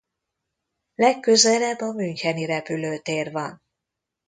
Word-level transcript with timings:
Legközelebb 0.95 1.79
a 1.79 1.91
Müncheni 1.93 2.45
repülőtér 2.45 3.31
van. 3.31 3.61